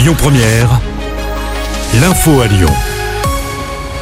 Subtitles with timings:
[0.00, 0.80] Lyon Première,
[2.00, 2.70] l'info à Lyon.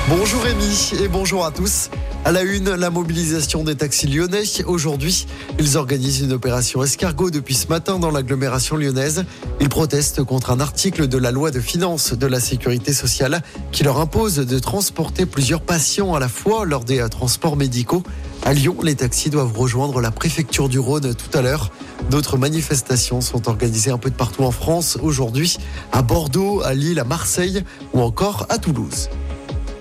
[0.08, 1.90] Bonjour Rémi et bonjour à tous.
[2.24, 4.44] À la une, la mobilisation des taxis lyonnais.
[4.66, 5.26] Aujourd'hui,
[5.58, 9.24] ils organisent une opération escargot depuis ce matin dans l'agglomération lyonnaise.
[9.60, 13.42] Ils protestent contre un article de la loi de finances de la sécurité sociale
[13.72, 18.04] qui leur impose de transporter plusieurs patients à la fois lors des transports médicaux.
[18.44, 21.70] À Lyon, les taxis doivent rejoindre la préfecture du Rhône tout à l'heure.
[22.10, 25.58] D'autres manifestations sont organisées un peu de partout en France aujourd'hui,
[25.92, 27.62] à Bordeaux, à Lille, à Marseille
[27.92, 29.10] ou encore à Toulouse.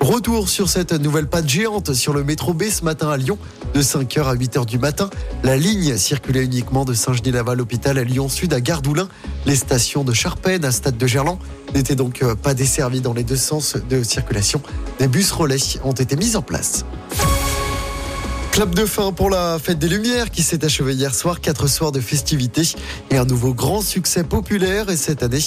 [0.01, 3.37] Retour sur cette nouvelle patte géante sur le métro B ce matin à Lyon,
[3.73, 5.09] de 5h à 8h du matin.
[5.43, 9.09] La ligne circulait uniquement de Saint-Genis-Laval Hôpital à Lyon Sud à Gardoulin.
[9.45, 11.39] Les stations de Charpennes à Stade de Gerland
[11.73, 14.61] n'étaient donc pas desservies dans les deux sens de circulation.
[14.99, 16.85] Des bus relais ont été mis en place.
[18.57, 21.41] Clap de fin pour la fête des Lumières qui s'est achevée hier soir.
[21.41, 22.63] Quatre soirs de festivités
[23.11, 24.89] et un nouveau grand succès populaire.
[24.89, 25.37] Et cette année,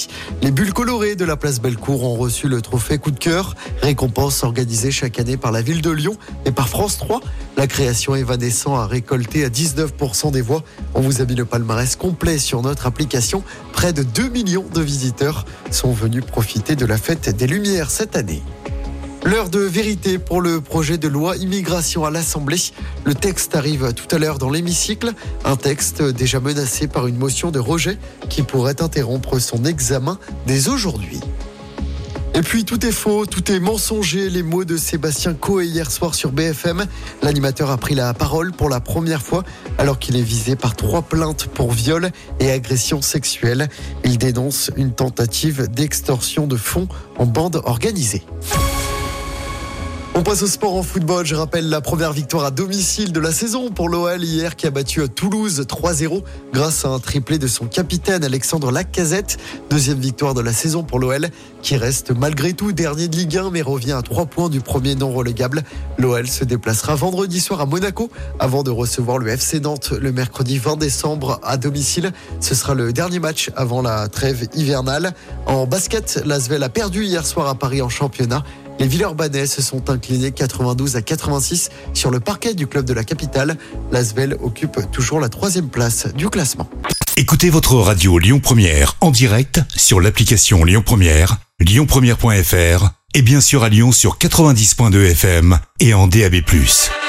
[0.41, 4.43] les bulles colorées de la place Bellecour ont reçu le trophée coup de cœur, récompense
[4.43, 7.19] organisée chaque année par la ville de Lyon et par France 3.
[7.57, 10.63] La création Evanescent a récolté à 19% des voix.
[10.93, 13.43] On vous a mis le palmarès complet sur notre application.
[13.73, 18.15] Près de 2 millions de visiteurs sont venus profiter de la fête des Lumières cette
[18.15, 18.41] année.
[19.23, 22.57] L'heure de vérité pour le projet de loi immigration à l'Assemblée.
[23.03, 25.13] Le texte arrive tout à l'heure dans l'hémicycle,
[25.45, 27.99] un texte déjà menacé par une motion de rejet
[28.29, 31.19] qui pourrait interrompre son examen dès aujourd'hui.
[32.33, 36.15] Et puis tout est faux, tout est mensonger, les mots de Sébastien Coe hier soir
[36.15, 36.85] sur BFM.
[37.21, 39.43] L'animateur a pris la parole pour la première fois
[39.77, 43.69] alors qu'il est visé par trois plaintes pour viol et agression sexuelle.
[44.03, 46.87] Il dénonce une tentative d'extorsion de fonds
[47.19, 48.23] en bande organisée.
[50.13, 51.25] On passe au sport en football.
[51.25, 54.69] Je rappelle la première victoire à domicile de la saison pour l'OL hier qui a
[54.69, 56.21] battu Toulouse 3-0
[56.53, 59.37] grâce à un triplé de son capitaine Alexandre Lacazette.
[59.69, 61.29] Deuxième victoire de la saison pour l'OL
[61.61, 64.95] qui reste malgré tout dernier de Ligue 1 mais revient à 3 points du premier
[64.95, 65.63] non relégable.
[65.97, 70.57] L'OL se déplacera vendredi soir à Monaco avant de recevoir le FC Nantes le mercredi
[70.57, 72.11] 20 décembre à domicile.
[72.41, 75.13] Ce sera le dernier match avant la trêve hivernale.
[75.45, 78.43] En basket, l'Asvel a perdu hier soir à Paris en championnat.
[78.81, 83.03] Les Villeurbanais se sont inclinés 92 à 86 sur le parquet du club de la
[83.03, 83.55] capitale.
[83.91, 86.67] L'Asvel occupe toujours la troisième place du classement.
[87.15, 93.63] Écoutez votre radio Lyon Première en direct sur l'application Lyon Première, lyonpremière.fr et bien sûr
[93.63, 96.37] à Lyon sur 90.2 FM et en DAB+.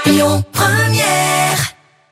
[0.04, 1.74] Lyon Première